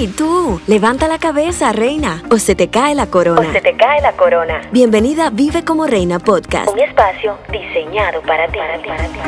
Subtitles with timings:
[0.00, 3.40] Hey, tú, levanta la cabeza, reina, o se te cae la corona.
[3.40, 4.60] O se te cae la corona.
[4.70, 6.72] Bienvenida a Vive como Reina Podcast.
[6.72, 8.58] Un espacio diseñado para ti.
[8.58, 9.18] Para ti, para ti.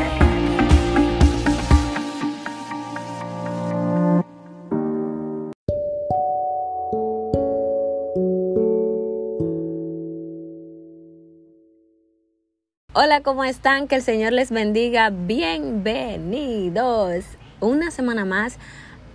[12.93, 13.89] Hola, ¿cómo están?
[13.89, 15.11] Que el Señor les bendiga.
[15.11, 17.25] Bienvenidos
[17.61, 18.57] una semana más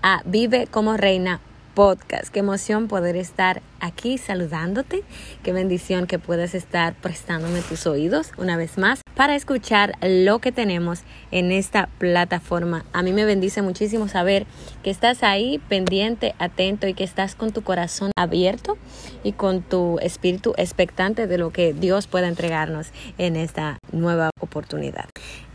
[0.05, 1.39] a Vive como Reina
[1.73, 2.27] podcast.
[2.27, 5.03] Qué emoción poder estar aquí saludándote.
[5.41, 10.51] Qué bendición que puedas estar prestándome tus oídos una vez más para escuchar lo que
[10.51, 11.01] tenemos
[11.31, 12.85] en esta plataforma.
[12.93, 14.45] A mí me bendice muchísimo saber
[14.83, 18.77] que estás ahí pendiente, atento y que estás con tu corazón abierto
[19.23, 25.05] y con tu espíritu expectante de lo que Dios pueda entregarnos en esta nueva oportunidad.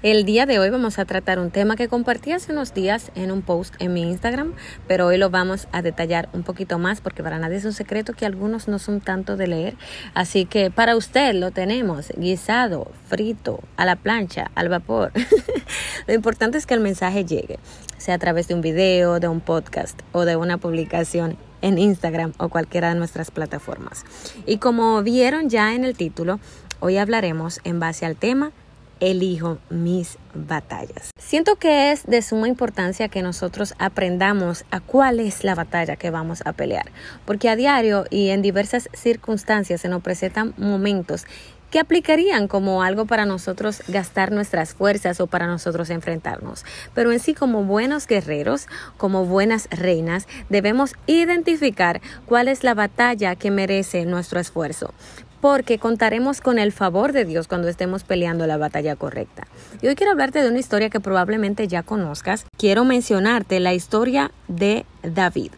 [0.03, 3.31] El día de hoy vamos a tratar un tema que compartí hace unos días en
[3.31, 4.55] un post en mi Instagram,
[4.89, 8.15] pero hoy lo vamos a detallar un poquito más porque para nadie es un secreto
[8.15, 9.77] que algunos no son tanto de leer.
[10.15, 15.13] Así que para usted lo tenemos guisado, frito, a la plancha, al vapor.
[16.07, 17.59] lo importante es que el mensaje llegue,
[17.99, 22.33] sea a través de un video, de un podcast o de una publicación en Instagram
[22.39, 24.05] o cualquiera de nuestras plataformas.
[24.47, 26.41] Y como vieron ya en el título,
[26.81, 28.53] hoy hablaremos en base al tema
[29.01, 31.11] elijo mis batallas.
[31.19, 36.11] Siento que es de suma importancia que nosotros aprendamos a cuál es la batalla que
[36.11, 36.93] vamos a pelear,
[37.25, 41.27] porque a diario y en diversas circunstancias se nos presentan momentos
[41.71, 46.65] que aplicarían como algo para nosotros gastar nuestras fuerzas o para nosotros enfrentarnos.
[46.95, 53.37] Pero en sí como buenos guerreros, como buenas reinas, debemos identificar cuál es la batalla
[53.37, 54.93] que merece nuestro esfuerzo
[55.41, 59.47] porque contaremos con el favor de Dios cuando estemos peleando la batalla correcta.
[59.81, 62.45] Y hoy quiero hablarte de una historia que probablemente ya conozcas.
[62.59, 65.53] Quiero mencionarte la historia de David.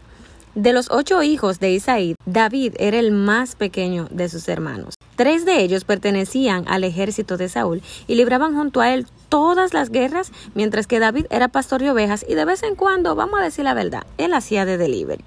[0.54, 4.96] De los ocho hijos de Isaí, David era el más pequeño de sus hermanos.
[5.16, 9.88] Tres de ellos pertenecían al ejército de Saúl y libraban junto a él todas las
[9.88, 13.44] guerras, mientras que David era pastor de ovejas y de vez en cuando, vamos a
[13.44, 15.24] decir la verdad, él hacía de delivery.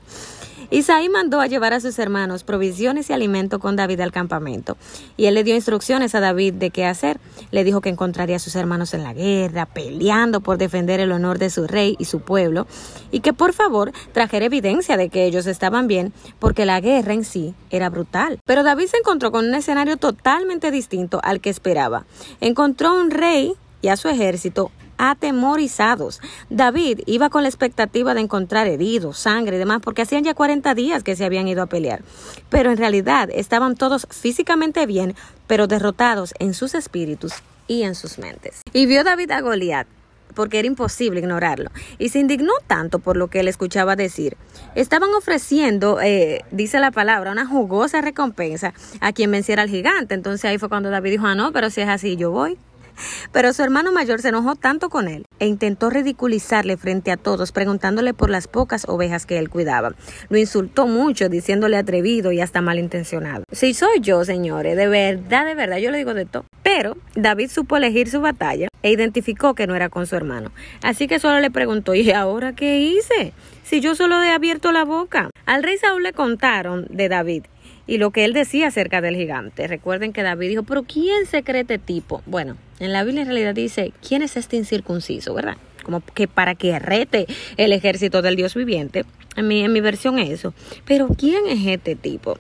[0.72, 4.78] Isaí mandó a llevar a sus hermanos provisiones y alimento con David al campamento.
[5.18, 7.20] Y él le dio instrucciones a David de qué hacer.
[7.52, 11.40] Le dijo que encontraría a sus hermanos en la guerra, peleando por defender el honor
[11.40, 12.68] de su rey y su pueblo,
[13.12, 17.25] y que por favor trajera evidencia de que ellos estaban bien, porque la guerra en
[17.25, 18.40] sí era brutal.
[18.46, 22.06] Pero David se encontró con un escenario totalmente distinto al que esperaba.
[22.42, 26.22] Encontró un rey y a su ejército atemorizados.
[26.50, 30.73] David iba con la expectativa de encontrar heridos, sangre y demás, porque hacían ya 40
[30.75, 32.01] días que se habían ido a pelear.
[32.50, 35.16] Pero en realidad estaban todos físicamente bien,
[35.47, 37.33] pero derrotados en sus espíritus
[37.67, 38.61] y en sus mentes.
[38.73, 39.88] Y vio David a Goliat
[40.35, 41.72] porque era imposible ignorarlo.
[41.97, 44.38] Y se indignó tanto por lo que él escuchaba decir.
[44.75, 50.13] Estaban ofreciendo, eh, dice la palabra, una jugosa recompensa a quien venciera al gigante.
[50.13, 52.57] Entonces ahí fue cuando David dijo, ah, no, pero si es así, yo voy.
[53.31, 57.51] Pero su hermano mayor se enojó tanto con él e intentó ridiculizarle frente a todos,
[57.51, 59.94] preguntándole por las pocas ovejas que él cuidaba.
[60.29, 63.44] Lo insultó mucho, diciéndole atrevido y hasta malintencionado.
[63.51, 66.45] Si soy yo, señores, de verdad, de verdad, yo le digo de todo.
[66.63, 70.51] Pero David supo elegir su batalla e identificó que no era con su hermano.
[70.81, 73.33] Así que solo le preguntó, ¿y ahora qué hice?
[73.63, 75.29] Si yo solo he abierto la boca.
[75.45, 77.44] Al rey Saúl le contaron de David
[77.88, 79.68] y lo que él decía acerca del gigante.
[79.68, 82.22] Recuerden que David dijo, pero ¿quién se cree este tipo?
[82.25, 85.57] Bueno, en la Biblia en realidad dice, ¿quién es este incircunciso, verdad?
[85.84, 89.06] Como que para que rete el ejército del Dios viviente.
[89.35, 90.53] En mi, en mi versión es eso.
[90.85, 92.38] Pero ¿quién es este tipo?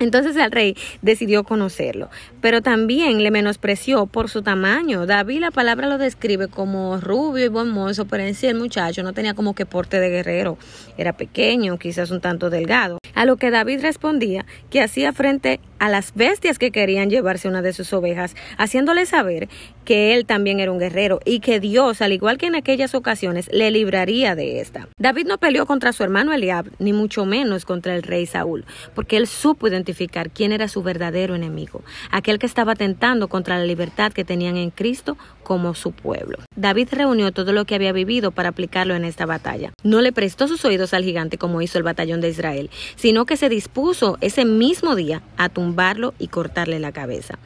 [0.00, 5.06] Entonces el rey decidió conocerlo, pero también le menospreció por su tamaño.
[5.06, 9.04] David la palabra lo describe como rubio y buen mozo, pero en sí el muchacho
[9.04, 10.58] no tenía como que porte de guerrero.
[10.98, 12.98] Era pequeño, quizás un tanto delgado.
[13.14, 17.62] A lo que David respondía que hacía frente a las bestias que querían llevarse una
[17.62, 19.48] de sus ovejas, haciéndole saber
[19.84, 23.48] que él también era un guerrero y que Dios, al igual que en aquellas ocasiones,
[23.52, 24.88] le libraría de esta.
[24.98, 29.16] David no peleó contra su hermano Eliab, ni mucho menos contra el rey Saúl, porque
[29.16, 34.12] él supo identificar quién era su verdadero enemigo, aquel que estaba tentando contra la libertad
[34.12, 36.38] que tenían en Cristo como su pueblo.
[36.56, 39.72] David reunió todo lo que había vivido para aplicarlo en esta batalla.
[39.82, 43.36] No le prestó sus oídos al gigante como hizo el batallón de Israel, sino que
[43.36, 45.48] se dispuso ese mismo día a
[46.18, 47.38] y cortarle la cabeza.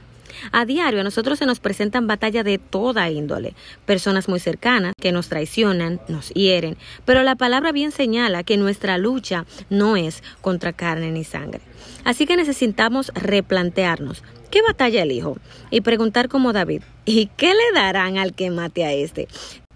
[0.53, 3.55] A diario a nosotros se nos presentan batallas de toda índole,
[3.87, 8.99] personas muy cercanas que nos traicionan, nos hieren, pero la palabra bien señala que nuestra
[8.99, 11.61] lucha no es contra carne ni sangre.
[12.05, 15.37] Así que necesitamos replantearnos ¿qué batalla elijo?
[15.71, 19.29] Y preguntar como David, ¿y qué le darán al que mate a este?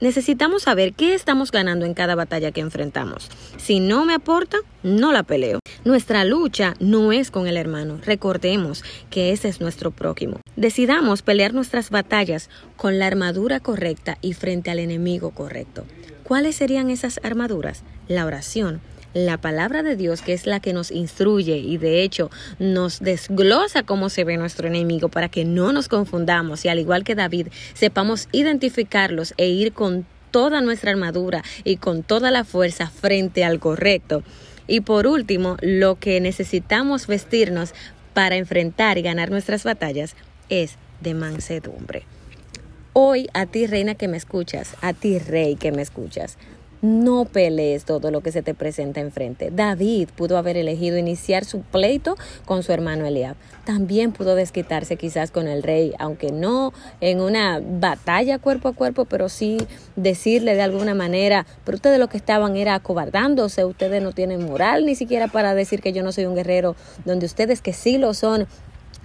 [0.02, 3.30] Necesitamos saber qué estamos ganando en cada batalla que enfrentamos.
[3.56, 5.60] Si no me aporta, no la peleo.
[5.84, 8.00] Nuestra lucha no es con el hermano.
[8.04, 10.40] Recordemos que ese es nuestro prójimo.
[10.56, 15.84] Decidamos pelear nuestras batallas con la armadura correcta y frente al enemigo correcto.
[16.24, 17.84] ¿Cuáles serían esas armaduras?
[18.08, 18.80] La oración,
[19.14, 23.82] la palabra de Dios, que es la que nos instruye y de hecho nos desglosa
[23.82, 27.48] cómo se ve nuestro enemigo para que no nos confundamos y al igual que David
[27.74, 33.60] sepamos identificarlos e ir con toda nuestra armadura y con toda la fuerza frente al
[33.60, 34.22] correcto.
[34.66, 37.74] Y por último, lo que necesitamos vestirnos
[38.14, 40.16] para enfrentar y ganar nuestras batallas
[40.48, 42.04] es de mansedumbre.
[42.94, 46.36] Hoy a ti reina que me escuchas, a ti rey que me escuchas,
[46.82, 49.50] no pelees todo lo que se te presenta enfrente.
[49.50, 53.36] David pudo haber elegido iniciar su pleito con su hermano Eliab.
[53.64, 59.04] También pudo desquitarse quizás con el rey, aunque no en una batalla cuerpo a cuerpo,
[59.04, 59.58] pero sí
[59.94, 64.84] decirle de alguna manera, pero ustedes lo que estaban era acobardándose, ustedes no tienen moral
[64.84, 66.74] ni siquiera para decir que yo no soy un guerrero,
[67.04, 68.48] donde ustedes que sí lo son,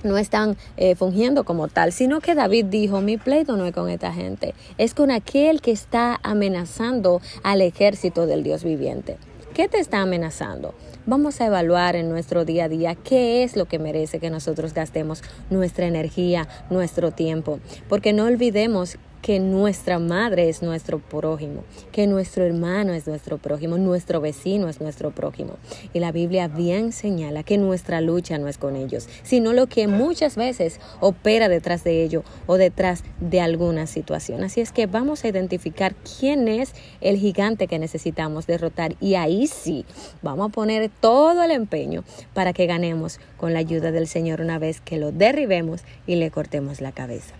[0.07, 3.89] no están eh, fungiendo como tal, sino que David dijo, mi pleito no es con
[3.89, 9.18] esta gente, es con aquel que está amenazando al ejército del Dios viviente.
[9.54, 10.75] ¿Qué te está amenazando?
[11.07, 14.74] Vamos a evaluar en nuestro día a día qué es lo que merece que nosotros
[14.74, 17.59] gastemos nuestra energía, nuestro tiempo,
[17.89, 23.77] porque no olvidemos que nuestra madre es nuestro prójimo, que nuestro hermano es nuestro prójimo,
[23.77, 25.57] nuestro vecino es nuestro prójimo.
[25.93, 29.87] Y la Biblia bien señala que nuestra lucha no es con ellos, sino lo que
[29.87, 34.43] muchas veces opera detrás de ello o detrás de alguna situación.
[34.43, 39.47] Así es que vamos a identificar quién es el gigante que necesitamos derrotar y ahí
[39.47, 39.85] sí
[40.21, 42.03] vamos a poner todo el empeño
[42.33, 46.31] para que ganemos con la ayuda del Señor una vez que lo derribemos y le
[46.31, 47.33] cortemos la cabeza.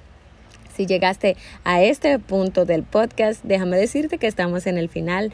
[0.78, 5.34] Si llegaste a este punto del podcast, déjame decirte que estamos en el final.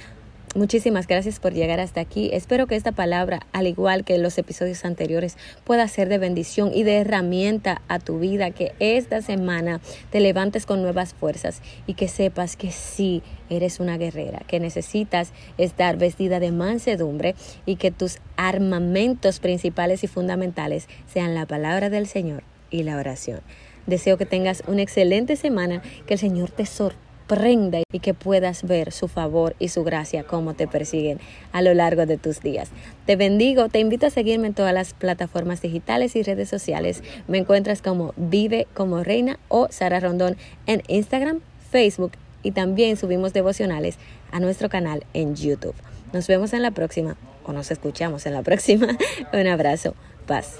[0.56, 2.30] Muchísimas gracias por llegar hasta aquí.
[2.32, 5.36] Espero que esta palabra, al igual que los episodios anteriores,
[5.66, 9.82] pueda ser de bendición y de herramienta a tu vida, que esta semana
[10.12, 15.34] te levantes con nuevas fuerzas y que sepas que sí eres una guerrera, que necesitas
[15.58, 17.36] estar vestida de mansedumbre
[17.66, 23.42] y que tus armamentos principales y fundamentales sean la palabra del Señor y la oración.
[23.88, 28.92] Deseo que tengas una excelente semana, que el Señor te sorprenda y que puedas ver
[28.92, 31.20] su favor y su gracia como te persiguen
[31.52, 32.70] a lo largo de tus días.
[33.06, 37.04] Te bendigo, te invito a seguirme en todas las plataformas digitales y redes sociales.
[37.28, 40.38] Me encuentras como Vive como Reina o Sara Rondón
[40.68, 41.40] en Instagram,
[41.72, 42.14] Facebook
[42.44, 43.98] y también subimos devocionales
[44.32, 45.76] a nuestro canal en YouTube.
[46.12, 48.88] Nos vemos en la próxima o nos escuchamos en la próxima.
[49.34, 49.96] Un abrazo.
[50.28, 50.58] Paz.